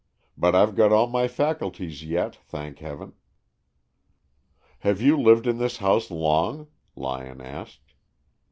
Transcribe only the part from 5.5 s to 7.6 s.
this house long?" Lyon